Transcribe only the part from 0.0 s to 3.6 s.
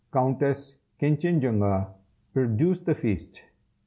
Countess Kinchinjunga, produce the feast!"